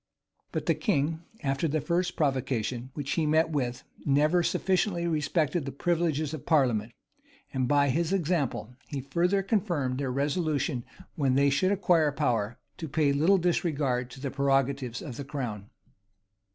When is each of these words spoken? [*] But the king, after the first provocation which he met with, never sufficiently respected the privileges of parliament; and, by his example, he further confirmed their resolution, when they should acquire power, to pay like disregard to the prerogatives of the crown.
[*] 0.27 0.51
But 0.51 0.65
the 0.65 0.73
king, 0.73 1.21
after 1.43 1.67
the 1.67 1.79
first 1.79 2.15
provocation 2.15 2.89
which 2.95 3.11
he 3.11 3.27
met 3.27 3.51
with, 3.51 3.83
never 4.03 4.41
sufficiently 4.41 5.05
respected 5.05 5.63
the 5.65 5.71
privileges 5.71 6.33
of 6.33 6.47
parliament; 6.47 6.93
and, 7.53 7.67
by 7.67 7.89
his 7.89 8.11
example, 8.11 8.73
he 8.87 8.99
further 9.01 9.43
confirmed 9.43 9.99
their 9.99 10.11
resolution, 10.11 10.85
when 11.13 11.35
they 11.35 11.51
should 11.51 11.71
acquire 11.71 12.11
power, 12.11 12.57
to 12.77 12.87
pay 12.89 13.13
like 13.13 13.41
disregard 13.41 14.09
to 14.09 14.19
the 14.19 14.31
prerogatives 14.31 15.03
of 15.03 15.17
the 15.17 15.23
crown. 15.23 15.69